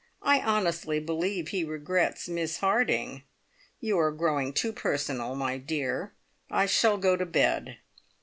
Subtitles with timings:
[0.23, 3.21] I honestly believe he regrets Miss Harding.
[3.79, 6.13] You are growing too personal, my dear.
[6.49, 7.77] I shall go to bed."